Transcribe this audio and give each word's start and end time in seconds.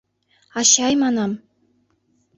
Ачай, 0.59 0.93
манам! 1.01 1.31